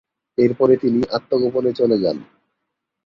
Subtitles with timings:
[0.37, 2.17] এরপরই তিনি আত্মগোপনে চলে যান।